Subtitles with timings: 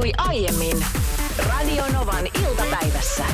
[0.00, 0.84] tapahtui aiemmin
[1.48, 3.24] Radionovan iltapäivässä.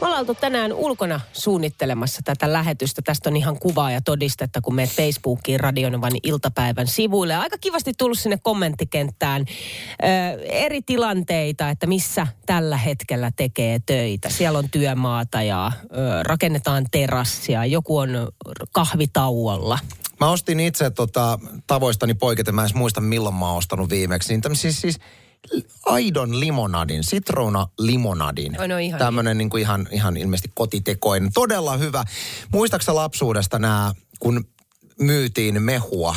[0.00, 3.02] Me ollaan oltu tänään ulkona suunnittelemassa tätä lähetystä.
[3.02, 7.36] Tästä on ihan kuvaa ja todistetta, kun menet Facebookiin Radionovan iltapäivän sivuille.
[7.36, 10.06] Aika kivasti tullut sinne kommenttikenttään ö,
[10.42, 14.30] eri tilanteita, että missä tällä hetkellä tekee töitä.
[14.30, 17.64] Siellä on työmaata ja ö, rakennetaan terassia.
[17.64, 18.28] Joku on
[18.72, 19.78] kahvitauolla.
[20.22, 24.32] Mä ostin itse tota, tavoistani poiketen, mä en muista milloin mä oon ostanut viimeksi.
[24.32, 24.98] Niin siis, siis
[25.86, 28.60] aidon limonadin, sitrona limonadin.
[28.60, 31.30] Oi, no ihan Tämmönen niin kuin ihan, ihan ilmeisesti kotitekoinen.
[31.34, 32.04] Todella hyvä.
[32.52, 34.44] Muistaaksä lapsuudesta nämä, kun
[35.00, 36.16] myytiin mehua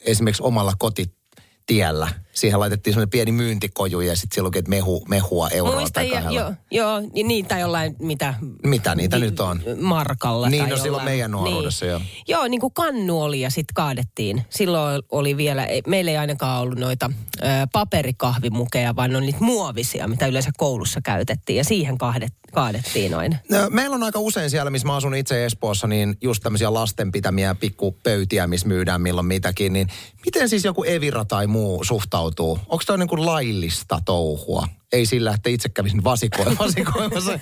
[0.00, 2.08] esimerkiksi omalla kotitiellä?
[2.36, 6.40] Siihen laitettiin semmoinen pieni myyntikoju ja sitten silloin että mehu, mehua eurolla Muista, tai kahdella.
[6.40, 8.34] joo, joo, niin, tai jollain, mitä...
[8.64, 9.60] Mitä niitä nyt on?
[9.80, 10.48] Markalla.
[10.48, 12.00] Niin, tai no silloin jollain- meidän nuoruudessa, joo.
[12.28, 14.42] Joo, niin kuin kannu oli ja sitten kaadettiin.
[14.50, 17.10] Silloin oli vielä, ei- meillä ei ainakaan ollut noita
[17.42, 21.56] ö, paperikahvimukeja, vaan oli niitä muovisia, mitä yleensä koulussa käytettiin.
[21.56, 23.36] Ja siihen kaadet, kaadettiin aina.
[23.50, 27.12] No, meillä on aika usein siellä, missä mä asun itse Espoossa, niin just tämmöisiä lasten
[27.12, 29.72] pitämiä pikkupöytiä, missä myydään milloin mitäkin.
[29.72, 29.88] Niin
[30.24, 32.25] miten siis joku Evira tai muu suhtautuu?
[32.68, 34.68] Onko toi niin kuin laillista touhua?
[34.92, 36.64] Ei sillä, että itse kävisin vasikoimassa.
[36.64, 37.38] vasikoimassa.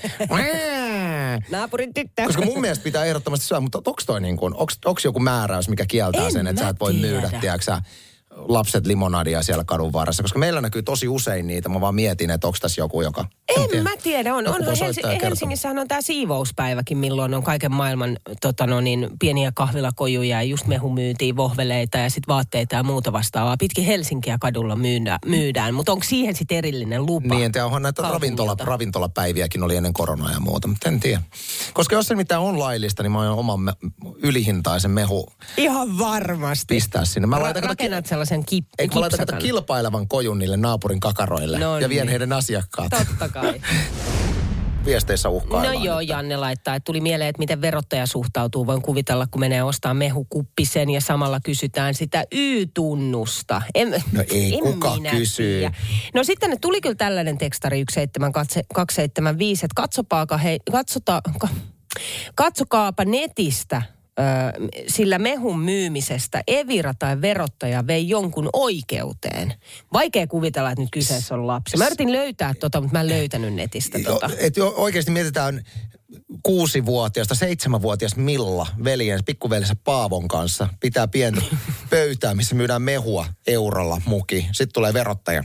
[1.51, 2.23] Naapurin tyttö.
[2.27, 5.87] Koska mun mielestä pitää ehdottomasti syödä, mutta onko toi niin kuin, onko joku määräys, mikä
[5.87, 7.41] kieltää En sen, että sä et voi myydä, tiedä.
[7.41, 7.83] tiedätkö sä,
[8.37, 10.23] lapset limonadia siellä kadun varressa?
[10.23, 11.69] Koska meillä näkyy tosi usein niitä.
[11.69, 13.25] Mä vaan mietin, että onko tässä joku, joka...
[13.49, 13.83] En tiedä.
[13.83, 15.11] mä tiedä, on, Joku onhan kertoa.
[15.23, 20.67] Helsingissähän on tämä siivouspäiväkin, milloin on kaiken maailman tota no niin, pieniä kahvilakojuja ja just
[20.67, 23.57] mehumyytiä, vohveleita ja sitten vaatteita ja muuta vastaavaa.
[23.57, 25.75] Pitkin Helsinkiä kadulla myydään, myydään.
[25.75, 27.35] mutta onko siihen sitten erillinen lupa?
[27.35, 31.23] Niin, en tiedä, onhan näitä ravintola, ravintolapäiviäkin oli ennen koronaa ja muuta, mutta en tiedä.
[31.75, 33.73] Koska jos se mitään on laillista, niin mä oon oman me,
[34.17, 36.75] ylihintaisen mehu Ihan varmasti.
[36.75, 37.27] pistää sinne.
[37.27, 41.79] Mä Ra- laitan, rakennat sellaisen kip, eikö mä laitan kilpailevan kojun niille naapurin kakaroille No
[41.79, 42.11] ja vien niin.
[42.11, 42.91] heidän asiakkaat.
[42.91, 43.44] Totta kai.
[44.85, 45.83] Viesteissä No uhkaillaan.
[45.85, 48.67] joo, Janne laittaa, että tuli mieleen, että miten verottaja suhtautuu.
[48.67, 53.63] Voin kuvitella, kun menee ostaa mehukuppisen ja samalla kysytään sitä Y-tunnusta.
[53.75, 55.59] En, No ei, en kuka minä kysyy?
[55.59, 55.75] tiedä.
[56.15, 61.49] No sitten ne tuli kyllä tällainen tekstari 17275, että katsopaaka hei, katsota, ka,
[62.35, 63.83] katsokaapa netistä
[64.89, 69.55] sillä mehun myymisestä Evira tai verottaja vei jonkun oikeuteen.
[69.93, 71.77] Vaikea kuvitella, että nyt kyseessä on lapsi.
[71.77, 74.31] Mä yritin löytää tota, mutta mä en löytänyt netistä tota.
[74.39, 75.65] Et oikeasti mietitään
[76.43, 81.43] kuusivuotiaasta, seitsemänvuotias Milla, veljensä, pikkuveljensä Paavon kanssa, pitää pientä
[81.91, 84.47] pöytää, missä myydään mehua eurolla muki.
[84.53, 85.45] Sitten tulee verottaja.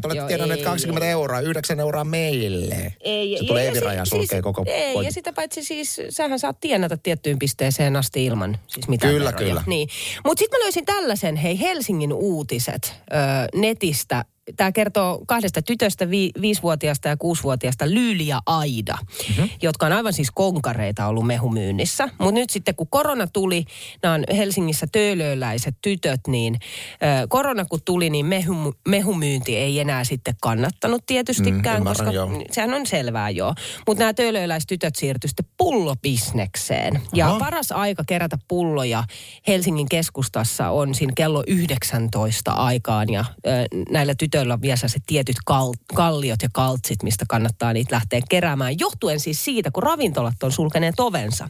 [0.00, 1.12] Te olette ei, 20 ei.
[1.12, 2.94] euroa, 9 euroa meille.
[3.00, 5.08] Ei, Se tulee ja Evira si- ja sulkee siis, koko Ei, pointin.
[5.08, 9.46] ja sitä paitsi siis, sähän saat tienata tiettyyn pisteeseen asti ilman siis mitään Kyllä, veroja.
[9.48, 9.62] kyllä.
[9.66, 9.88] Niin.
[10.24, 13.16] Mutta sitten mä löysin tällaisen, hei Helsingin uutiset ö,
[13.58, 14.24] netistä.
[14.56, 18.98] Tämä kertoo kahdesta tytöstä, vi, viisivuotiaasta ja kuusivuotiaasta Lyyli ja Aida,
[19.28, 19.50] mm-hmm.
[19.62, 22.08] jotka on aivan siis konkareita ollut mehumyynnissä.
[22.18, 23.64] Mutta nyt sitten kun korona tuli,
[24.02, 26.54] nämä on Helsingissä töölöläiset tytöt, niin
[26.92, 32.42] ö, korona kun tuli, niin mehu, mehumyynti ei enää sitten kannattanut tietystikään, Mm, koska joo.
[32.50, 33.54] sehän on selvää joo.
[33.86, 37.00] Mutta nämä töölöläistytöt siirtyi sitten pullobisnekseen.
[37.14, 37.38] Ja Aha.
[37.38, 39.04] paras aika kerätä pulloja
[39.48, 43.10] Helsingin keskustassa on siinä kello 19 aikaan.
[43.12, 43.50] Ja ö,
[43.90, 48.78] näillä tytöillä on vielä se tietyt kal- kalliot ja kaltsit, mistä kannattaa niitä lähteä keräämään.
[48.78, 51.48] Johtuen siis siitä, kun ravintolat on sulkeneet ovensa,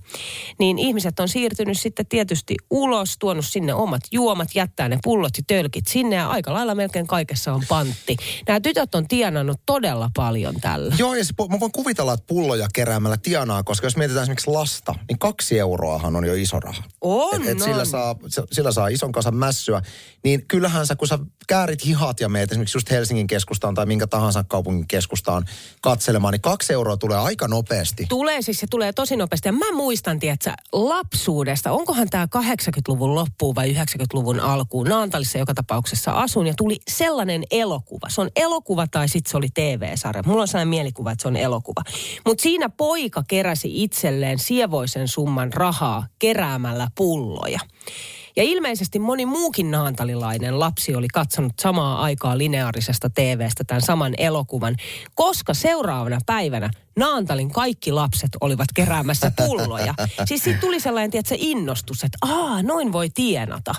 [0.58, 5.42] niin ihmiset on siirtynyt sitten tietysti ulos, tuonut sinne omat juomat, jättää ne pullot ja
[5.46, 8.16] tölkit sinne ja aika lailla melkein kaikessa on pantti.
[8.48, 10.94] Nämä tytöt on tienannut todella paljon tällä.
[10.98, 14.94] Joo, ja se, mä voin kuvitella, että pulloja keräämällä tienaa, koska jos mietitään esimerkiksi lasta,
[15.08, 16.82] niin kaksi euroahan on jo iso raha.
[17.00, 18.16] On, et, et sillä, saa,
[18.52, 19.82] sillä saa ison kasan mässyä.
[20.24, 24.06] Niin kyllähän sä, kun sä käärit hihat ja meet esimerkiksi just Helsingin keskustaan tai minkä
[24.06, 25.44] tahansa kaupungin keskustaan
[25.80, 28.06] katselemaan, niin kaksi euroa tulee aika nopeasti.
[28.08, 29.48] Tulee siis, se tulee tosi nopeasti.
[29.48, 34.86] Ja mä muistan, tiedätkö, lapsuudesta, onkohan tämä 80-luvun loppuun vai 90-luvun alkuun.
[34.86, 38.08] Naantalissa joka tapauksessa asun ja tuli sellainen elokuva.
[38.08, 40.22] Se on elokuva tai sitten se oli TV-sarja.
[40.26, 41.82] Mulla on sellainen mielikuva, että se on elokuva.
[42.26, 47.60] Mutta siinä poika keräsi itselleen sievoisen summan rahaa keräämällä pulloja.
[48.36, 54.76] Ja ilmeisesti moni muukin naantalilainen lapsi oli katsonut samaa aikaa lineaarisesta TVstä tämän saman elokuvan,
[55.14, 59.94] koska seuraavana päivänä Naantalin kaikki lapset olivat keräämässä pulloja.
[60.24, 63.74] siis siitä tuli sellainen, tiedätkö, innostus, että aa, noin voi tienata.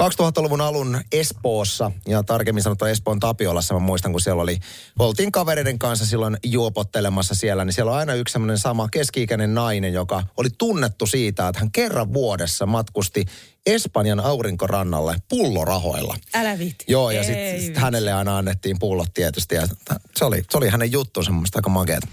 [0.00, 4.58] 2000-luvun alun Espoossa ja tarkemmin sanottuna Espoon Tapiolassa, mä muistan kun siellä oli,
[4.98, 9.92] oltiin kavereiden kanssa silloin juopottelemassa siellä, niin siellä on aina yksi semmoinen sama keski-ikäinen nainen,
[9.92, 13.24] joka oli tunnettu siitä, että hän kerran vuodessa matkusti
[13.66, 16.16] Espanjan aurinkorannalle pullorahoilla.
[16.34, 16.84] Älä viitti.
[16.88, 19.54] Joo, ja sitten sit hänelle aina annettiin pullot tietysti.
[19.54, 19.66] Ja
[20.16, 22.06] se, oli, se oli hänen juttunsa semmoista aika makeata.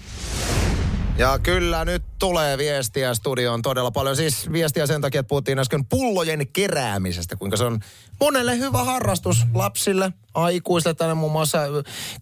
[1.18, 4.16] Ja kyllä nyt tulee viestiä studioon todella paljon.
[4.16, 7.80] Siis viestiä sen takia, että puhuttiin äsken pullojen keräämisestä, kuinka se on
[8.20, 10.94] monelle hyvä harrastus lapsille, aikuisille.
[10.94, 11.58] Tänne muun muassa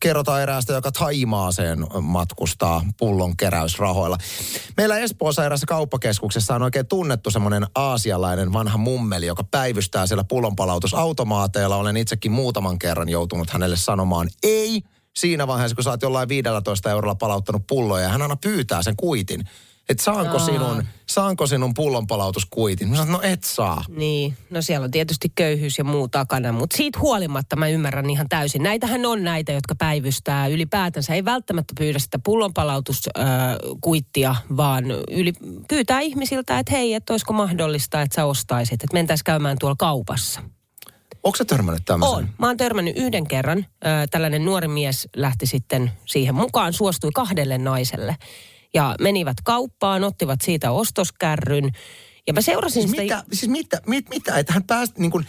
[0.00, 4.18] kerrotaan eräästä, joka Taimaaseen matkustaa pullon keräysrahoilla.
[4.76, 11.76] Meillä Espoossa erässä kauppakeskuksessa on oikein tunnettu semmoinen aasialainen vanha mummeli, joka päivystää siellä pullonpalautusautomaateilla.
[11.76, 14.82] Olen itsekin muutaman kerran joutunut hänelle sanomaan ei
[15.16, 18.02] siinä vaiheessa, kun sä oot jollain 15 eurolla palauttanut pulloja.
[18.02, 19.44] Ja hän aina pyytää sen kuitin.
[19.88, 20.46] Että saanko Aa.
[20.46, 22.88] sinun, saanko sinun pullonpalautuskuitin?
[22.88, 23.84] Mä sanoin, no et saa.
[23.88, 28.28] Niin, no siellä on tietysti köyhyys ja muu takana, mutta siitä huolimatta mä ymmärrän ihan
[28.28, 28.62] täysin.
[28.62, 31.14] Näitähän on näitä, jotka päivystää ylipäätänsä.
[31.14, 35.32] Ei välttämättä pyydä sitä pullonpalautuskuittia, vaan yli,
[35.68, 40.40] pyytää ihmisiltä, että hei, että olisiko mahdollista, että sä ostaisit, että mentäisiin käymään tuolla kaupassa.
[41.22, 42.16] Onko sä törmännyt tämmöisen?
[42.16, 42.28] On.
[42.38, 43.58] Mä oon törmännyt yhden kerran.
[43.58, 48.16] Ö, tällainen nuori mies lähti sitten siihen mukaan, suostui kahdelle naiselle.
[48.74, 51.70] Ja menivät kauppaan, ottivat siitä ostoskärryn.
[52.26, 53.02] Ja mä seurasin Siis sitä...
[53.02, 55.26] mitä, siis mitä, mit, mitä, että hän päästi niin kuin,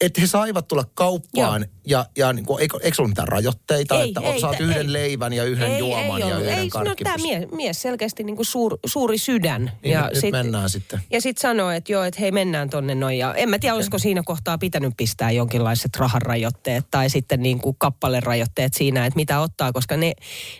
[0.00, 4.08] että he saivat tulla kauppaan ja, ja niin kuin, eikö, eikö ollut mitään rajoitteita, Ei,
[4.08, 4.66] että ei, saat ei.
[4.66, 6.42] yhden leivän ja yhden ei, juoman ei ja ollut.
[6.42, 9.72] yhden ei, no, tämä mies, mies selkeästi niin kuin suur, suuri sydän.
[9.82, 11.00] Niin, nyt- nyt mennään sitten.
[11.10, 13.18] Ja sitten sanoi, että joo, että hei mennään tonne noin.
[13.18, 17.76] Ja en mä tiedä, olisiko siinä kohtaa pitänyt pistää jonkinlaiset rahanrajoitteet tai sitten niin kuin
[17.78, 20.12] kappalerajoitteet siinä, että mitä ottaa, koska ne,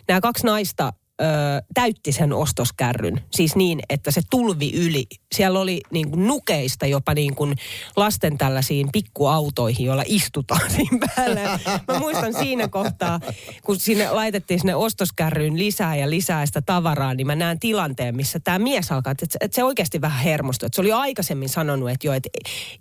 [0.07, 1.25] nämä kaksi naista ö,
[1.73, 3.21] täytti sen ostoskärryn.
[3.31, 5.05] Siis niin, että se tulvi yli.
[5.35, 7.55] Siellä oli niin kuin nukeista jopa niin kuin
[7.95, 11.59] lasten tällaisiin pikkuautoihin, joilla istutaan siinä päällä.
[11.87, 13.19] Mä muistan siinä kohtaa,
[13.63, 18.39] kun sinne laitettiin sinne ostoskärryyn lisää ja lisää sitä tavaraa, niin mä näen tilanteen, missä
[18.39, 20.69] tämä mies alkaa, että se, että se oikeasti vähän hermostui.
[20.73, 22.29] Se oli aikaisemmin sanonut, että joo, että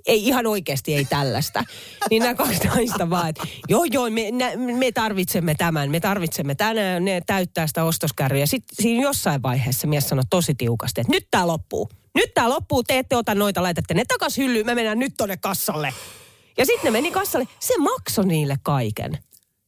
[0.07, 1.65] ei, ihan oikeasti ei tällaista.
[2.11, 4.23] Niin nämä kaksi naista vaan, että joo, joo, me,
[4.79, 8.26] me tarvitsemme tämän, me tarvitsemme tänään, ne täyttää sitä ostoskärryä.
[8.35, 11.89] Ja sitten siinä jossain vaiheessa mies sanoi tosi tiukasti, että nyt tämä loppuu.
[12.15, 15.37] Nyt tämä loppuu, te ette ota noita, laitatte ne takas hyllyyn, me mennään nyt tonne
[15.37, 15.95] kassalle.
[16.59, 17.49] Ja sitten ne meni kassalle.
[17.61, 19.19] Se maksoi niille kaiken.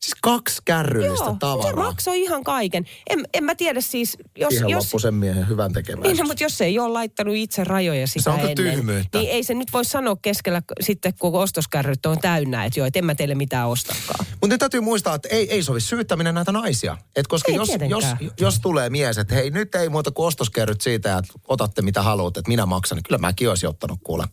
[0.01, 1.85] Siis kaksi kärryllistä Joo, se tavaraa.
[1.85, 2.85] maksoi ihan kaiken.
[3.11, 4.49] En, en mä tiedä siis, jos...
[4.49, 6.03] Siihen jos loppu sen miehen hyvän tekemään.
[6.03, 9.19] niin, no, mutta jos ei ole laittanut itse rajoja sitä onko ennen, tyhmyyttä?
[9.19, 12.99] niin ei se nyt voi sanoa keskellä sitten, kun ostoskärryt on täynnä, että joo, että
[12.99, 14.27] en mä teille mitään ostakaan.
[14.31, 16.97] Mutta nyt täytyy muistaa, että ei, ei sovi syyttäminen näitä naisia.
[17.17, 18.19] Et koska Ei jos, jos, tietenkään.
[18.41, 22.37] jos tulee mies, että hei nyt ei muuta kuin ostoskerryt siitä, että otatte mitä haluat,
[22.37, 24.25] että minä maksan, niin kyllä mäkin olisin ottanut kuule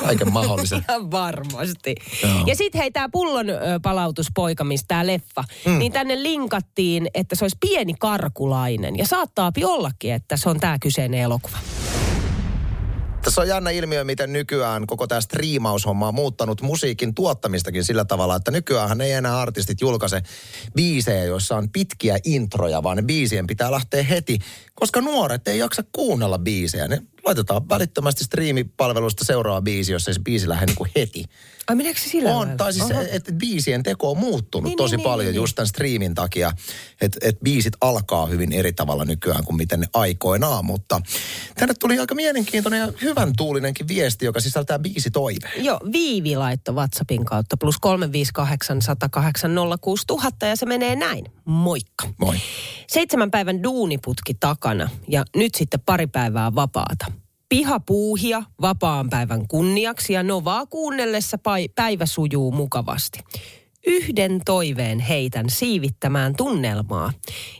[0.00, 0.84] kaiken mahdollisen.
[0.88, 1.94] Ihan varmasti.
[2.22, 2.32] Joo.
[2.46, 3.46] Ja sitten hei, tämä pullon
[3.82, 5.78] palautuspoika, mistä tämä leffa, mm.
[5.78, 8.98] niin tänne linkattiin, että se olisi pieni karkulainen.
[8.98, 11.58] Ja saattaapi ollakin, että se on tämä kyseinen elokuva.
[13.22, 18.36] Tässä on jännä ilmiö, miten nykyään koko tämä striimaushomma on muuttanut musiikin tuottamistakin sillä tavalla,
[18.36, 20.22] että nykyään ei enää artistit julkaise
[20.74, 24.38] biisejä, joissa on pitkiä introja, vaan ne biisien pitää lähteä heti,
[24.80, 26.88] koska nuoret ei jaksa kuunnella biisejä.
[26.88, 31.24] Ne laitetaan välittömästi striimipalvelusta seuraava biisi, jos ei se biisi lähde niin kuin heti.
[31.68, 32.56] Ai meneekö se sillä On, lailla?
[32.56, 36.14] tai siis, että biisien teko on muuttunut Niin, tosi niin, paljon niin, just tämän striimin
[36.14, 36.52] takia.
[37.00, 40.64] Että et biisit alkaa hyvin eri tavalla nykyään kuin miten ne aikoinaan.
[40.64, 41.00] Mutta
[41.54, 45.64] tänne tuli aika mielenkiintoinen ja hyvän tuulinenkin viesti, joka sisältää biisitoiveen.
[45.64, 49.50] Joo, Viivi laitto WhatsAppin kautta plus 358 108
[49.80, 51.24] 06000 ja se menee näin.
[51.44, 52.08] Moikka.
[52.18, 52.36] Moi.
[52.86, 54.34] Seitsemän päivän duuniputki
[54.78, 57.06] takana ja nyt sitten pari päivää vapaata.
[57.48, 61.38] Pihapuuhia vapaan päivän kunniaksi ja Novaa kuunnellessa
[61.74, 63.18] päivä sujuu mukavasti.
[63.86, 67.12] Yhden toiveen heitän siivittämään tunnelmaa.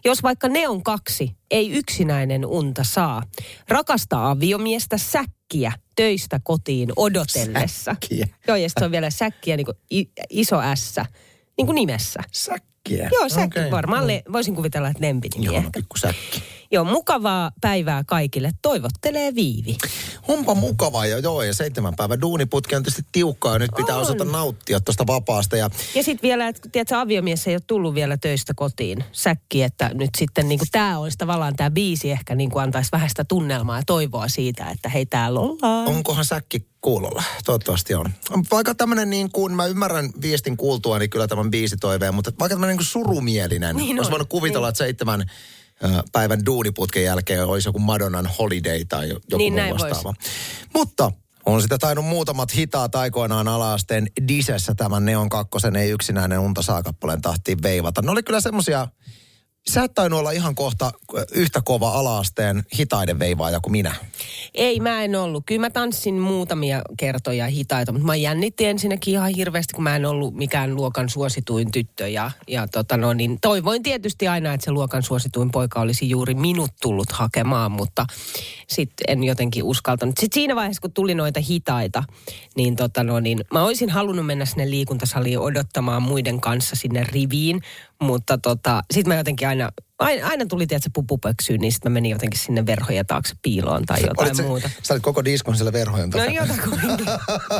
[0.04, 3.22] Jos vaikka ne on kaksi, ei yksinäinen unta saa.
[3.68, 7.84] Rakasta aviomiestä säkkiä töistä kotiin odotellessa.
[7.92, 8.28] Säkkiä.
[8.48, 9.76] Joo, ja se on vielä säkkiä niin kuin
[10.30, 10.96] iso S,
[11.56, 12.20] niin kuin nimessä.
[12.32, 13.10] Säkkiä.
[13.12, 13.70] Joo, säkki Okei.
[13.70, 14.06] varmaan.
[14.06, 15.70] Le- voisin kuvitella, että lempinimi Joo, ehkä.
[15.74, 16.42] pikku säkki.
[16.72, 18.50] Joo, mukavaa päivää kaikille.
[18.62, 19.76] Toivottelee Viivi.
[20.28, 24.02] Onpa mukavaa ja joo, ja seitsemän päivän duuniputki on tietysti tiukkaa nyt pitää On.
[24.02, 25.56] osata nauttia tuosta vapaasta.
[25.56, 29.04] Ja Ja sitten vielä, että tiedätkö, aviomies ei ole tullut vielä töistä kotiin.
[29.12, 33.08] Säkki, että nyt sitten niin tämä olisi tavallaan tämä biisi ehkä niin kuin antaisi vähän
[33.08, 35.86] sitä tunnelmaa ja toivoa siitä, että hei täällä ollaan.
[35.88, 37.22] onkohan säkki kuulolla?
[37.44, 38.06] Toivottavasti on.
[38.50, 42.72] Vaikka tämmöinen niin kuin, mä ymmärrän viestin kuultua, niin kyllä tämän biisitoiveen, mutta vaikka tämmöinen
[42.72, 43.76] niin kuin surumielinen.
[43.76, 44.70] Niin Olisi voinut kuvitella, niin.
[44.70, 45.24] että seitsemän
[46.12, 49.82] päivän duuniputken jälkeen olisi joku Madonnan Holiday tai jo- joku Niin, muu vois.
[49.82, 50.14] vastaava.
[50.74, 51.12] Mutta
[51.46, 57.20] on sitä tainnut muutamat hitaat aikoinaan alaasteen disessä tämän Neon kakkosen ei yksinäinen unta saakappaleen
[57.22, 58.02] tahtiin veivata.
[58.02, 58.88] Ne oli kyllä semmosia,
[59.68, 60.92] sä et olla ihan kohta
[61.32, 63.94] yhtä kova alaasteen hitaiden veivaaja kuin minä.
[64.54, 65.42] Ei, mä en ollut.
[65.46, 70.06] Kyllä mä tanssin muutamia kertoja hitaita, mutta mä jännitti ensinnäkin ihan hirveästi, kun mä en
[70.06, 72.08] ollut mikään luokan suosituin tyttö.
[72.08, 76.34] Ja, ja tota no, niin toivoin tietysti aina, että se luokan suosituin poika olisi juuri
[76.34, 78.06] minut tullut hakemaan, mutta
[78.68, 80.18] sitten en jotenkin uskaltanut.
[80.18, 82.04] Sitten siinä vaiheessa, kun tuli noita hitaita,
[82.56, 87.60] niin, tota no, niin mä olisin halunnut mennä sinne liikuntasaliin odottamaan muiden kanssa sinne riviin,
[88.00, 92.10] mutta tota, sitten mä jotenkin aina, aina, aina tuli tietysti pupupöksyyn, niin sitten mä menin
[92.10, 94.70] jotenkin sinne verhojen taakse piiloon tai jotain Olit sä, muuta.
[94.82, 96.32] sä olit koko diskon siellä verhojen No takana.
[96.40, 97.06] jotakuinkin.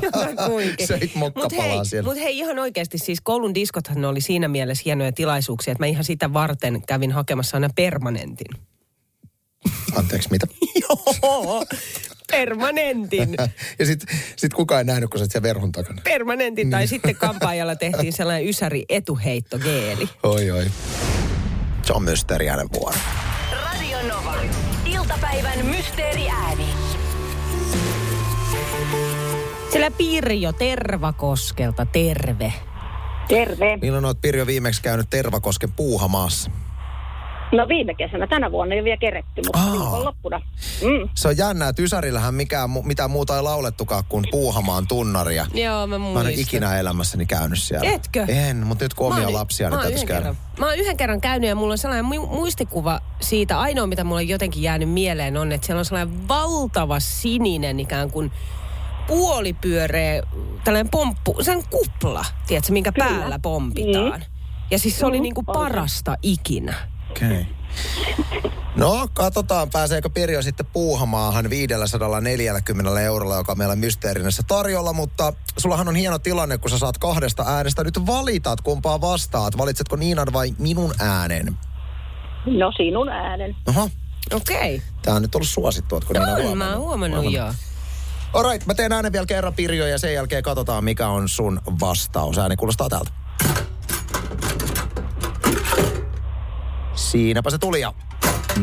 [0.27, 0.87] jotakuinkin.
[0.87, 2.09] Söit Mut hei, siellä.
[2.09, 5.87] Mut hei, ihan oikeasti siis koulun diskothan ne oli siinä mielessä hienoja tilaisuuksia, että mä
[5.87, 8.47] ihan sitä varten kävin hakemassa aina permanentin.
[9.97, 10.47] Anteeksi, mitä?
[10.83, 11.65] Joo,
[12.31, 13.35] permanentin.
[13.79, 14.05] ja sit,
[14.37, 16.03] sit kukaan ei nähnyt, kun sä siellä verhon takana.
[16.05, 20.09] Permanentin tai sitten kampaajalla tehtiin sellainen ysäri etuheittogeeli.
[20.23, 20.67] Oi, oi.
[21.83, 22.97] Se on mysteeriäinen vuoro.
[23.53, 24.35] Radio Nova.
[24.85, 26.65] Iltapäivän mysteeriääni.
[29.73, 32.53] Siellä Pirjo Tervakoskelta, terve.
[33.29, 33.79] Terve.
[33.81, 36.51] Milloin oot Pirjo viimeksi käynyt Tervakosken puuhamaassa?
[37.53, 39.73] No viime kesänä, tänä vuonna ei ole vielä keretty, mutta Aa.
[39.73, 40.39] viikonloppuna.
[40.83, 41.09] Mm.
[41.15, 45.47] Se on jännää, että Ysärillähän mikään, mu- mitään muuta ei laulettukaan kuin puuhamaan tunnaria.
[45.55, 46.23] Joo, mä Mä en muistan.
[46.27, 47.91] ole ikinä elämässäni käynyt siellä.
[47.91, 48.25] Etkö?
[48.29, 50.35] En, mutta nyt kun omia oon- lapsia, mä niin täytyisi yhden käydä.
[50.37, 53.61] kerran- Mä oon yhden kerran käynyt ja mulla on sellainen mu- muistikuva siitä.
[53.61, 58.11] Ainoa, mitä mulla on jotenkin jäänyt mieleen on, että siellä on sellainen valtava sininen ikään
[58.11, 58.33] kuin
[59.07, 60.23] puolipyöreä,
[60.65, 63.09] tällainen pomppu, se on kupla, tiedätkö, minkä Kyllä.
[63.09, 64.25] päällä pompitaan.
[64.71, 66.75] Ja siis se oli Mhm, niinku parasta ikinä.
[67.11, 67.29] Okei.
[67.29, 67.45] Okay.
[68.77, 75.89] No, katsotaan, pääseekö Pirjo sitten puuhamaahan 540 eurolla, joka on meillä mysteerinässä tarjolla, mutta sullahan
[75.89, 77.85] on hieno tilanne, kun sä saat kahdesta äänestä.
[77.85, 79.59] Nyt valitat, kumpaa vastaat.
[79.59, 81.59] Valitsetko Niinan vai minun äänen?
[82.47, 83.57] No sinun äänen.
[83.69, 83.91] Oho,
[84.33, 84.77] Okei.
[84.77, 84.89] Okay.
[85.03, 87.55] tää on nyt ollut suosittu, ootko Niina On, mä oon huomannut, joo.
[88.33, 92.39] Alright, mä teen äänen vielä kerran Pirjo ja sen jälkeen katsotaan mikä on sun vastaus.
[92.39, 93.11] Ääni kuulostaa täältä.
[97.11, 97.95] Siinäpä se tuli ja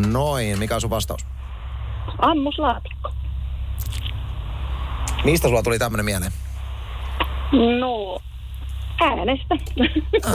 [0.07, 0.59] noin.
[0.59, 1.25] Mikä on sun vastaus?
[2.17, 3.11] Ammuslaatikko.
[5.23, 6.31] Mistä sulla tuli tämmönen mieleen?
[7.79, 8.19] No,
[9.01, 9.55] äänestä.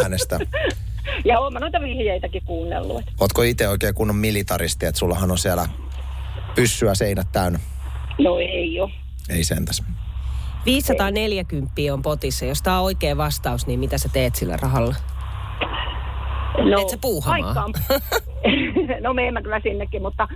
[0.02, 0.38] Äänestä.
[1.24, 3.02] ja oon mä noita vihjeitäkin kuunnellut.
[3.20, 5.68] Ootko itse oikein kunnon militaristi, että sullahan on siellä
[6.54, 7.58] pyssyä seinät täynnä?
[8.18, 8.90] No ei oo.
[9.28, 9.82] Ei sentäs.
[10.66, 12.44] 540 on potissa.
[12.44, 14.94] Jos tää on oikea vastaus, niin mitä sä teet sillä rahalla?
[16.58, 17.54] No, Et sä puuhamaa?
[17.54, 17.72] paikkaan-
[19.04, 20.28] no me mä kyllä sinnekin, mutta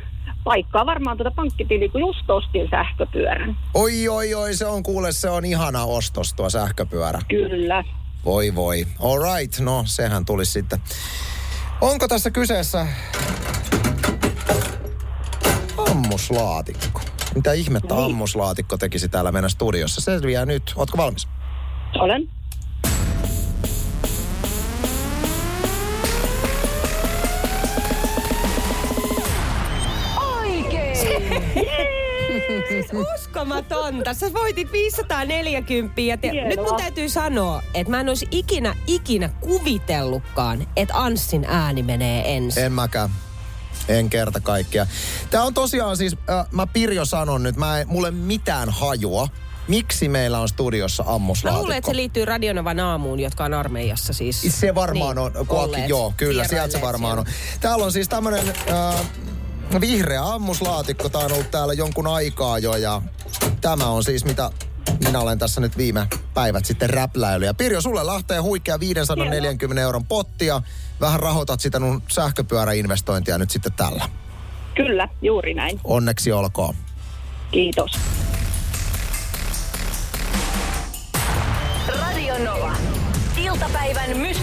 [0.44, 3.56] paikkaa varmaan tuota pankkitiliä, kun just ostin sähköpyörän.
[3.75, 7.18] Oi, oi, oi, se on kuule, se on ihana ostos tuo sähköpyörä.
[7.28, 7.85] Kyllä.
[8.25, 8.87] Voi voi.
[9.02, 10.78] All right, no sehän tulisi sitten.
[11.80, 12.87] Onko tässä kyseessä
[15.90, 17.00] ammuslaatikko?
[17.35, 18.04] Mitä ihmettä Niin.
[18.04, 20.00] ammuslaatikko tekisi täällä meidän studiossa?
[20.00, 20.73] Se selviää nyt.
[20.76, 21.28] Ootko valmis?
[21.99, 22.28] Olen.
[33.14, 34.14] Uskomatonta.
[34.14, 36.30] Sä voitit 540 ja te...
[36.30, 36.48] Hienoa.
[36.48, 42.36] nyt mun täytyy sanoa, että mä en olisi ikinä, ikinä kuvitellutkaan, että Anssin ääni menee
[42.36, 42.64] ensin.
[42.64, 43.10] En mäkään.
[43.88, 44.86] En kerta kaikkea.
[45.30, 49.28] Tää on tosiaan siis, äh, mä Pirjo sanon nyt, mä en, mulle mitään hajua,
[49.68, 51.62] miksi meillä on studiossa Mä ammuslaatikko.
[51.62, 54.42] luulen, että se liittyy Radionovan aamuun, jotka on armeijassa siis.
[54.60, 57.26] Se varmaan niin, on, olleet, joo, kyllä, sieltä se varmaan on.
[57.26, 57.58] siellä.
[57.60, 59.06] Täällä on siis tämmönen äh,
[59.80, 63.02] vihreä ammuslaatikko, tää on ollut täällä jonkun aikaa jo ja
[63.61, 64.50] tämä on siis mitä
[65.06, 67.44] minä olen tässä nyt viime päivät sitten räpläily.
[67.44, 70.62] Ja Pirjo, sulle lähtee huikea 540 euron potti ja
[71.00, 74.08] vähän rahoitat sitä nun sähköpyöräinvestointia nyt sitten tällä.
[74.75, 75.80] Kyllä, juuri näin.
[75.85, 76.75] Onneksi olkoon.
[77.50, 77.92] Kiitos.
[82.00, 82.76] Radio Nova.
[83.37, 84.36] Iltapäivän mysteeriääni.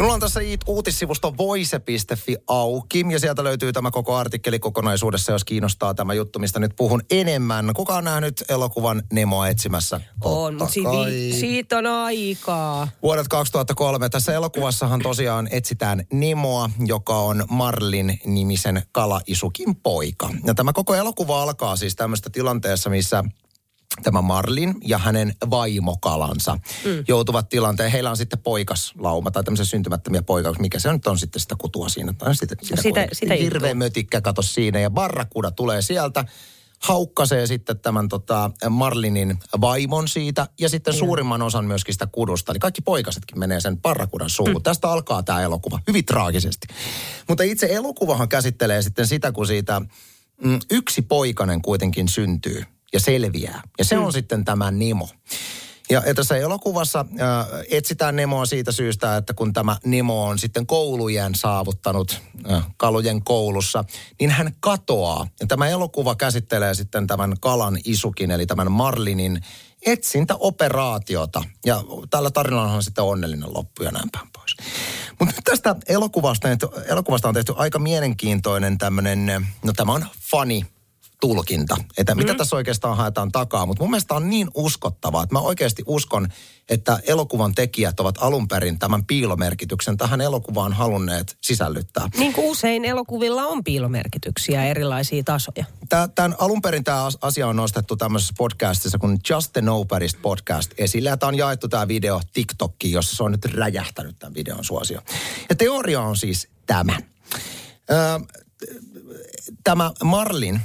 [0.00, 5.94] Minulla on tässä uutissivusto voise.fi auki ja sieltä löytyy tämä koko artikkeli kokonaisuudessa, jos kiinnostaa
[5.94, 7.70] tämä juttu, mistä nyt puhun enemmän.
[7.74, 10.00] Kuka on nähnyt elokuvan Nemoa etsimässä?
[10.24, 10.90] On, mutta siitä,
[11.40, 12.88] siitä on aikaa.
[13.02, 14.08] Vuodet 2003.
[14.08, 20.30] Tässä elokuvassahan tosiaan etsitään Nemoa, joka on Marlin nimisen kalaisukin poika.
[20.44, 23.24] Ja tämä koko elokuva alkaa siis tämmöistä tilanteessa, missä
[24.02, 27.04] tämä Marlin ja hänen vaimokalansa mm.
[27.08, 27.92] joutuvat tilanteen.
[27.92, 30.60] Heillä on sitten poikaslauma tai tämmöisiä syntymättömiä poikauksia.
[30.62, 32.12] Mikä se nyt on sitten sitä kutua siinä?
[32.12, 33.84] Tai sitä, sitä, No sitä- sitä Hirveä juttua.
[33.84, 36.24] mötikkä kato siinä ja barrakuda tulee sieltä
[36.80, 42.52] haukkasee sitten tämän tota, Marlinin vaimon siitä ja sitten suurimman osan myöskin sitä kudusta.
[42.52, 44.54] Eli kaikki poikasetkin menee sen parrakudan suuhun.
[44.56, 44.62] Mm.
[44.62, 46.66] Tästä alkaa tämä elokuva hyvin traagisesti.
[47.28, 49.80] Mutta itse elokuvahan käsittelee sitten sitä, kun siitä
[50.44, 53.62] mm, yksi poikanen kuitenkin syntyy ja selviää.
[53.78, 54.04] Ja se mm.
[54.04, 55.08] on sitten tämä Nemo.
[55.90, 60.66] Ja, ja tässä elokuvassa äh, etsitään Nemoa siitä syystä, että kun tämä Nemo on sitten
[60.66, 62.20] koulujen saavuttanut
[62.50, 63.84] äh, kalujen koulussa,
[64.20, 65.26] niin hän katoaa.
[65.40, 69.40] Ja tämä elokuva käsittelee sitten tämän kalan isukin, eli tämän Marlinin
[69.86, 71.44] etsintäoperaatiota.
[71.64, 74.56] Ja tällä tarinalla on sitten onnellinen loppu ja näin päin pois.
[75.18, 76.48] Mutta nyt tästä elokuvasta,
[76.86, 80.60] elokuvasta on tehty aika mielenkiintoinen tämmöinen, no tämä on funny
[81.20, 82.36] tulkinta, että mitä mm.
[82.36, 83.66] tässä oikeastaan haetaan takaa.
[83.66, 86.28] Mutta mun mielestä on niin uskottavaa, että mä oikeasti uskon,
[86.68, 92.08] että elokuvan tekijät ovat alun perin tämän piilomerkityksen tähän elokuvaan halunneet sisällyttää.
[92.16, 95.64] Niin kuin usein elokuvilla on piilomerkityksiä, erilaisia tasoja.
[95.88, 100.70] Tää, tämän alun perin tämä asia on nostettu tämmöisessä podcastissa kuin Just the Nobodyst podcast
[100.78, 101.08] esille.
[101.08, 105.00] Ja tämä on jaettu tämä video TikTokkiin, jossa se on nyt räjähtänyt tämän videon suosio.
[105.48, 106.98] Ja teoria on siis tämä.
[107.90, 108.20] Ö,
[109.64, 110.60] tämä Marlin,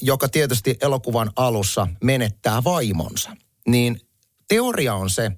[0.00, 3.36] joka tietysti elokuvan alussa menettää vaimonsa,
[3.68, 4.00] niin
[4.48, 5.32] teoria on se,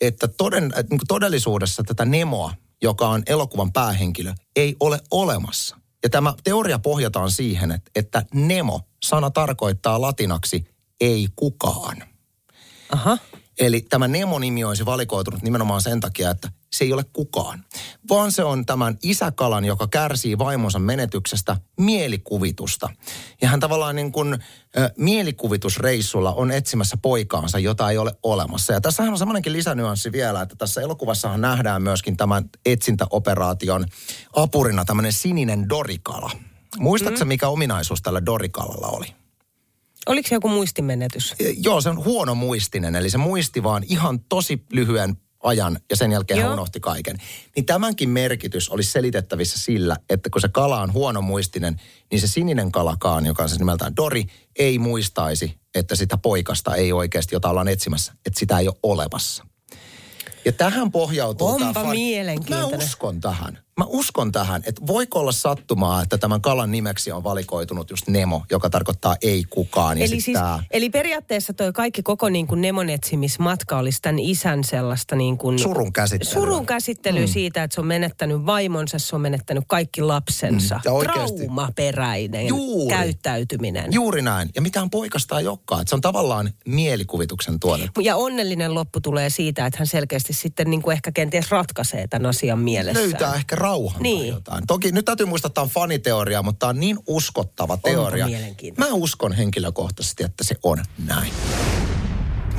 [0.00, 5.76] että toden, että niin todellisuudessa tätä Nemoa, joka on elokuvan päähenkilö, ei ole olemassa.
[6.02, 10.64] Ja tämä teoria pohjataan siihen, että, että Nemo, sana tarkoittaa latinaksi
[11.00, 11.96] ei kukaan.
[12.92, 13.18] Aha.
[13.58, 17.64] Eli tämä Nemo-nimi olisi valikoitunut nimenomaan sen takia, että se ei ole kukaan,
[18.08, 22.90] vaan se on tämän isäkalan, joka kärsii vaimonsa menetyksestä mielikuvitusta.
[23.42, 24.38] Ja hän tavallaan niin kuin
[24.96, 28.72] mielikuvitusreissulla on etsimässä poikaansa, jota ei ole olemassa.
[28.72, 33.86] Ja tässähän on semmoinenkin lisänyanssi vielä, että tässä elokuvassahan nähdään myöskin tämän etsintäoperaation
[34.32, 36.30] apurina tämmöinen sininen dorikala.
[36.78, 37.28] Muistatko mm.
[37.28, 39.06] mikä ominaisuus tällä dorikalalla oli?
[40.06, 41.34] Oliko se joku muistimenetys?
[41.56, 46.12] Joo, se on huono muistinen, eli se muisti vaan ihan tosi lyhyen ajan ja sen
[46.12, 46.52] jälkeen hän Joo.
[46.52, 47.16] unohti kaiken.
[47.56, 51.80] Niin tämänkin merkitys olisi selitettävissä sillä, että kun se kala on huono muistinen,
[52.10, 54.24] niin se sininen kalakaan, joka on siis nimeltään Dori,
[54.58, 59.44] ei muistaisi, että sitä poikasta ei oikeasti, jota ollaan etsimässä, että sitä ei ole olemassa.
[60.44, 62.78] Ja tähän pohjautuu Onpa tämä fan- mielenkiintoinen.
[62.78, 63.58] Mä uskon tähän.
[63.78, 68.42] Mä uskon tähän, että voiko olla sattumaa, että tämän kalan nimeksi on valikoitunut just Nemo,
[68.50, 69.98] joka tarkoittaa ei kukaan.
[69.98, 74.64] Ja Eli, siis, tää- eli periaatteessa toi kaikki koko niin kuin nemonetsimismatka olisi tämän isän
[74.64, 75.58] sellaista niin kuin...
[75.58, 76.32] Surun käsittelyä.
[76.32, 77.26] Surun käsittely mm.
[77.28, 80.74] siitä, että se on menettänyt vaimonsa, se on menettänyt kaikki lapsensa.
[80.74, 80.80] Mm.
[80.84, 82.96] Ja oikeasti- Traumaperäinen Juuri.
[82.96, 83.92] käyttäytyminen.
[83.92, 84.50] Juuri näin.
[84.54, 85.80] Ja mitään poikasta ei olekaan.
[85.80, 87.88] Että se on tavallaan mielikuvituksen tuote.
[88.02, 92.26] Ja onnellinen loppu tulee siitä, että hän selkeästi sitten niin kuin ehkä kenties ratkaisee tämän
[92.26, 93.08] asian mielessään.
[93.10, 94.18] Löytää ehkä rauhan Niin.
[94.18, 94.66] tai jotain.
[94.66, 98.26] Toki nyt täytyy muistaa, että tämä on faniteoria, mutta tämä on niin uskottava teoria.
[98.26, 98.94] mielenkiintoista.
[98.94, 101.32] Mä uskon henkilökohtaisesti, että se on näin.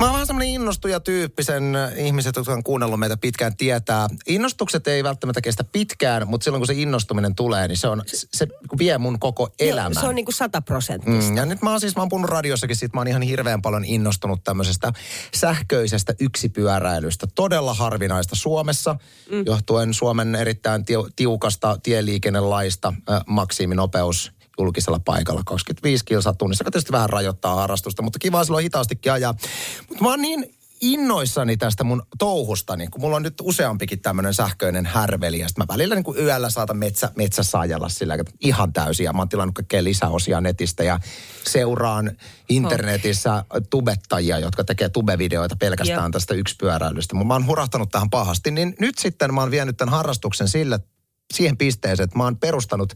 [0.00, 4.08] Mä oon vähän semmoinen innostuja tyyppi, sen ihmiset, jotka on kuunnellut meitä pitkään, tietää.
[4.26, 8.46] Innostukset ei välttämättä kestä pitkään, mutta silloin kun se innostuminen tulee, niin se, on, se
[8.78, 9.92] vie mun koko elämän.
[9.94, 11.30] Joo, se on niin kuin sataprosenttista.
[11.30, 13.62] Mm, ja nyt mä oon siis, mä oon puhunut radiossakin siitä, mä oon ihan hirveän
[13.62, 14.92] paljon innostunut tämmöisestä
[15.34, 17.26] sähköisestä yksipyöräilystä.
[17.34, 18.96] Todella harvinaista Suomessa,
[19.30, 19.42] mm.
[19.46, 26.92] johtuen Suomen erittäin tiu- tiukasta tieliikennelaista, äh, maksiminopeus julkisella paikalla 25 kilsaa tunnissa, joka tietysti
[26.92, 29.34] vähän rajoittaa harrastusta, mutta kiva silloin hitaastikin ajaa.
[29.88, 34.86] Mutta mä oon niin innoissani tästä mun touhustani, kun mulla on nyt useampikin tämmöinen sähköinen
[34.86, 38.72] härveli, ja sitten mä välillä niin kuin yöllä saatan metsä, metsässä ajalla sillä että ihan
[38.72, 41.00] täysin, ja mä oon tilannut kaikkea lisäosia netistä, ja
[41.44, 42.16] seuraan
[42.48, 46.12] internetissä tubettajia, jotka tekee tubevideoita pelkästään Jep.
[46.12, 47.14] tästä yksipyöräilystä.
[47.14, 50.80] Mutta mä oon hurahtanut tähän pahasti, niin nyt sitten mä oon vienyt tämän harrastuksen sille,
[51.34, 52.94] siihen pisteeseen, että mä oon perustanut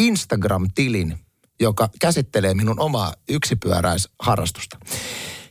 [0.00, 1.18] Instagram-tilin,
[1.60, 4.78] joka käsittelee minun omaa yksipyöräisharrastusta.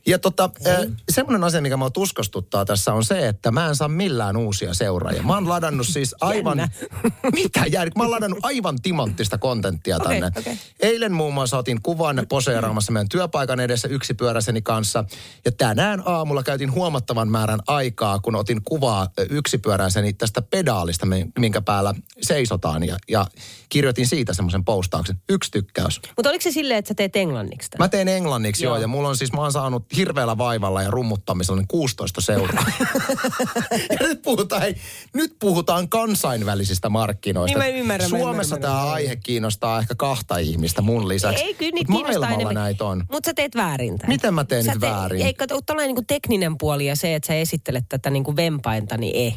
[0.09, 0.77] Ja tota, äh,
[1.11, 5.23] semmoinen asia, mikä mua tuskastuttaa tässä on se, että mä en saa millään uusia seuraajia.
[5.23, 6.57] Mä oon ladannut siis aivan...
[6.57, 6.73] Jännä.
[7.43, 7.95] Mitä jäänyt?
[7.95, 10.31] Mä oon ladannut aivan timanttista kontenttia tänne.
[10.37, 10.57] okei.
[10.79, 15.03] Eilen muun muassa otin kuvan poseeraamassa meidän työpaikan edessä yksipyöräiseni kanssa.
[15.45, 21.27] Ja tänään aamulla käytin huomattavan määrän aikaa, kun otin kuvaa ö, yksipyöräiseni tästä pedaalista, mi-
[21.39, 22.87] minkä päällä seisotaan.
[22.87, 23.25] Ja, ja
[23.69, 25.21] kirjoitin siitä semmoisen postauksen.
[25.29, 26.01] Yksi tykkäys.
[26.17, 27.85] Mutta oliko se silleen, että sä teet englanniksi tämän?
[27.85, 28.75] Mä teen englanniksi joo.
[28.75, 28.81] Joo.
[28.81, 32.63] ja mulla on siis, mä oon saanut hirveällä vaivalla ja rummuttamisella niin 16 seuraa.
[33.99, 34.75] ja nyt puhutaan, hei,
[35.13, 37.59] nyt puhutaan kansainvälisistä markkinoista.
[37.59, 38.93] Niin mä ymmärrän, mä Suomessa ymmärrän, mä tämä ymmärrän.
[38.93, 41.43] aihe kiinnostaa ehkä kahta ihmistä mun lisäksi.
[41.43, 42.63] Ei, kyllä niitä kiinnostaa maailmalla enemmän.
[42.63, 43.03] näitä on.
[43.11, 44.13] Mutta sä teet väärin tämän.
[44.13, 45.21] Miten mä teen sä nyt väärin?
[45.21, 48.97] Ei, kato, tällainen niin tekninen puoli ja se, että sä esittelet tätä niin kuin vempainta,
[48.97, 49.35] niin ei.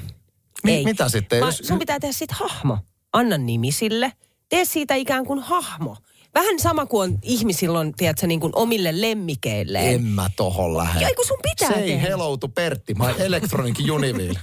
[0.64, 0.84] Mi- ei.
[0.84, 1.40] mitä sitten?
[1.40, 2.78] Vaan Jos- sun pitää tehdä siitä hahmo.
[3.12, 4.12] Anna nimi sille.
[4.48, 5.96] Tee siitä ikään kuin hahmo.
[6.34, 9.94] Vähän sama kuin on ihmisillä on, tiedätkö, niin kuin omille lemmikeilleen.
[9.94, 11.00] En mä tohon lähde.
[11.00, 12.00] Joo, kun sun pitää tehdä.
[12.00, 14.38] hello to Pertti, my electronic Univille.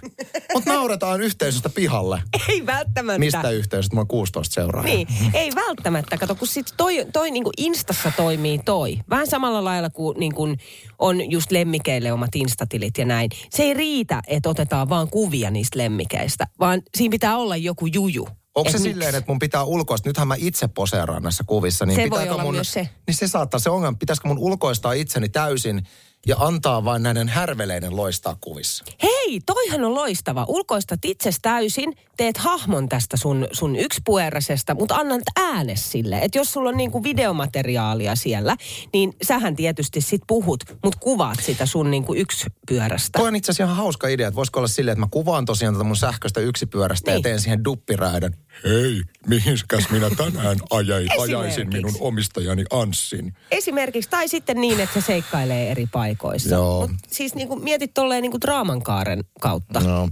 [0.53, 2.21] Mut nauretaan yhteisöstä pihalle.
[2.49, 3.19] Ei välttämättä.
[3.19, 3.95] Mistä yhteisöstä?
[3.95, 4.95] Mulla on 16 seuraajaa.
[4.95, 6.17] Niin, ei välttämättä.
[6.17, 8.97] Kato, kun sit toi, toi niin kuin Instassa toimii toi.
[9.09, 10.57] Vähän samalla lailla kuin, niin kuin
[10.99, 13.29] on just lemmikeille omat Instatilit ja näin.
[13.49, 18.27] Se ei riitä, että otetaan vaan kuvia niistä lemmikeistä, vaan siinä pitää olla joku juju.
[18.59, 19.17] Onko se Et silleen, miksi?
[19.17, 22.43] että mun pitää ulkoista, nythän mä itse poseeraan näissä kuvissa, niin Se voi pitääkö olla
[22.43, 22.89] mun, myös se.
[23.07, 25.83] Niin se saattaa se ongelma, pitäisikö mun ulkoistaa itseni täysin
[26.27, 28.85] ja antaa vain näiden härveleiden loistaa kuvissa.
[29.03, 30.45] Hei, toihan on loistava.
[30.47, 36.19] Ulkoistat itses täysin, teet hahmon tästä sun, sun yksipuerasesta, mutta annat ääne sille.
[36.21, 38.57] Että jos sulla on niinku videomateriaalia siellä,
[38.93, 43.19] niin sähän tietysti sit puhut, mutta kuvaat sitä sun niinku yksipyörästä.
[43.19, 45.73] Toi on itse asiassa ihan hauska idea, että voisiko olla silleen, että mä kuvaan tosiaan
[45.73, 47.17] tätä mun sähköistä yksipyörästä Niin.
[47.17, 48.35] ja teen siihen duppiraiden.
[48.63, 53.33] Hei, mihinskäs minä tänään ajai, ajaisin minun omistajani Anssin.
[53.51, 56.55] Esimerkiksi, tai sitten niin, että se seikkailee eri paikoissa.
[56.55, 56.87] Joo.
[56.87, 59.79] Mut siis niin kuin mietit tolleen niin kuin draamankaaren kautta.
[59.79, 60.09] No.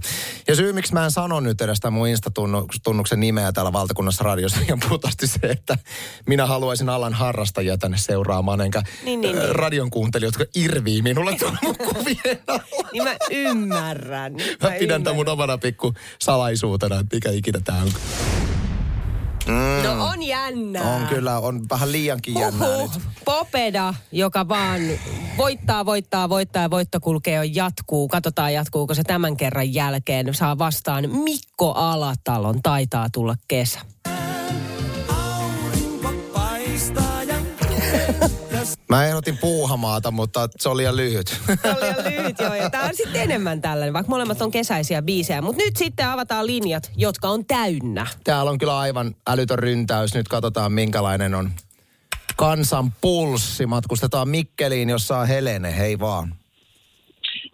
[0.48, 4.60] Ja syy, miksi mä en sano nyt edes tämän mun Insta-tunnuksen nimeä täällä valtakunnassa radiossa,
[4.60, 5.78] niin on puhtaasti se, että
[6.26, 9.54] minä haluaisin alan harrastajia tänne seuraamaan, enkä Niin, niin, niin.
[9.54, 12.88] radion kuuntelijoita, jotka irvii minulle tuon mun kuvien alla.
[12.92, 14.34] Niin mä ymmärrän.
[14.62, 17.90] Mä pidän tämän mun omana pikku salaisuutena, että mikä ikinä tää on.
[19.48, 20.96] No on jännää.
[20.96, 22.94] On kyllä, on vähän liiankin jännää Huhhuh.
[22.94, 23.02] nyt.
[23.24, 24.80] Popeda, joka vaan
[25.36, 28.08] voittaa, voittaa, voittaa ja voitto kulkee on jatkuu.
[28.08, 30.34] Katsotaan jatkuuko se tämän kerran jälkeen.
[30.34, 32.62] Saa vastaan Mikko Alatalon.
[32.62, 33.80] Taitaa tulla kesä.
[38.88, 41.28] Mä ehdotin puuhamaata, mutta se oli liian lyhyt.
[41.28, 42.54] Se oli jo lyhyt joo.
[42.54, 45.42] Ja tää on sitten enemmän tällainen, vaikka molemmat on kesäisiä biisejä.
[45.42, 48.06] Mutta nyt sitten avataan linjat, jotka on täynnä.
[48.24, 50.14] Täällä on kyllä aivan älytön ryntäys.
[50.14, 51.50] Nyt katsotaan, minkälainen on
[52.36, 53.66] kansan pulssi.
[53.66, 55.78] Matkustetaan Mikkeliin, jossa on Helene.
[55.78, 56.34] Hei vaan.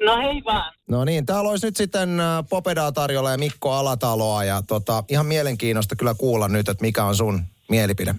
[0.06, 0.72] No hei vaan.
[0.88, 4.44] No niin, täällä olisi nyt sitten äh, Popedaa tarjolla ja Mikko Alataloa.
[4.44, 8.14] Ja tota, ihan mielenkiinnosta kyllä kuulla nyt, että mikä on sun mielipide.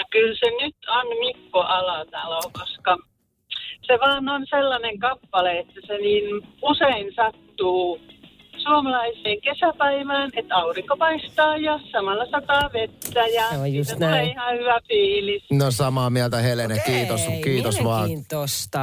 [0.00, 2.96] No kyllä se nyt on Mikko Alatalo, koska
[3.86, 6.24] se vaan on sellainen kappale, että se niin
[6.62, 8.00] usein sattuu
[8.62, 14.30] suomalaiseen kesäpäivään, että aurinko paistaa ja samalla sataa vettä ja on just näin.
[14.30, 15.42] ihan hyvä fiilis.
[15.52, 18.10] No samaa mieltä Helene, kiitos, Ei, kiitos vaan.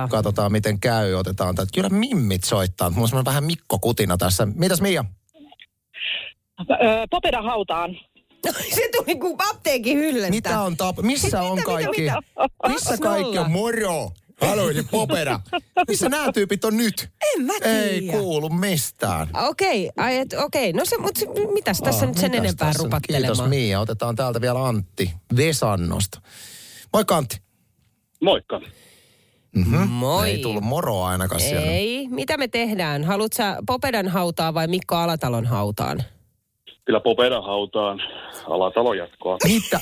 [0.09, 1.69] Katsotaan miten käy, otetaan tätä.
[1.75, 4.47] Kyllä mimmit soittaa, mulla on vähän Mikko Kutina tässä.
[4.55, 5.05] Mitäs Mia?
[7.09, 7.97] Popeda hautaan.
[8.75, 10.29] Se tuli kuin apteekin hyllettä.
[10.29, 10.97] Mitä on tap...
[11.01, 12.01] Missä on mitä, kaikki?
[12.01, 12.21] mitä?
[12.67, 13.51] Missä kaikki on?
[13.51, 14.11] Moro!
[14.41, 15.39] Haluaisin popeda.
[15.87, 17.09] Missä nämä tyypit on nyt?
[17.35, 18.17] En mä Ei tiedä.
[18.17, 19.27] kuulu mistään.
[19.47, 20.73] Okei, et, okei.
[20.73, 21.21] No se, mutta
[21.53, 23.35] mitäs tässä Aa, nyt sen mitäs enempää rupattelemaan?
[23.35, 23.79] Kiitos Mia.
[23.79, 26.21] Otetaan täältä vielä Antti Vesannosta.
[26.93, 27.41] Moikka Antti.
[28.23, 28.61] Moikka.
[29.55, 29.89] Mm-hmm.
[29.89, 30.29] Moi.
[30.29, 31.71] Ei tullut moroa ainakaan siellä.
[31.71, 32.07] Ei.
[32.07, 33.03] Mitä me tehdään?
[33.03, 36.03] Haluatko sä Popedan hautaan vai Mikko Alatalon hautaan?
[36.87, 38.01] Kyllä Popeda hautaan
[38.45, 39.37] alatalo jatkoa.
[39.43, 39.79] Mitä?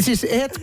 [0.00, 0.60] siis et,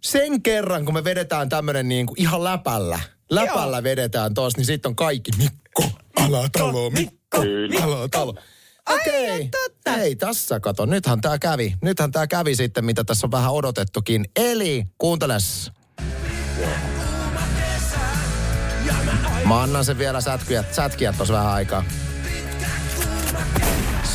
[0.00, 3.82] sen kerran, kun me vedetään tämmönen niin kuin ihan läpällä, läpällä Joo.
[3.82, 5.84] vedetään tos, niin sitten on kaikki Mikko,
[6.26, 7.84] Alatalo, Mikko, Kyllä.
[7.84, 8.34] Alatalo.
[8.90, 9.48] Okei.
[9.48, 10.00] totta.
[10.00, 10.86] Ei tässä, kato.
[10.86, 11.74] Nythän tämä kävi.
[11.82, 14.24] Nythän tämä kävi sitten, mitä tässä on vähän odotettukin.
[14.36, 15.70] Eli, kuunteles.
[19.44, 21.84] Mä annan sen vielä sätkiä, sätkiä tuossa vähän aikaa.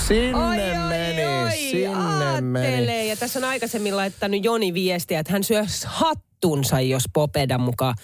[0.07, 2.67] Sinne meni, sinne meni.
[2.67, 3.05] Aattelee.
[3.05, 7.95] Ja tässä on aikaisemmin laittanut Joni viestiä, että hän syös hattunsa, jos Popedan mukaan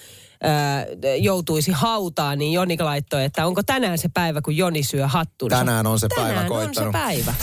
[1.18, 5.56] joutuisi hautaan, niin Joni laittoi, että onko tänään se päivä, kun Joni syö hattunsa.
[5.56, 6.92] Tänään on se päivä Tänään on koittanut.
[6.94, 7.34] se päivä.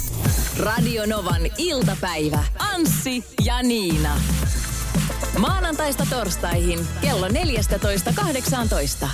[0.58, 2.43] Radio Novan iltapäivä.
[2.60, 4.21] Anssi ja Niina.
[5.38, 9.08] Maanantaista torstaihin kello 14.18.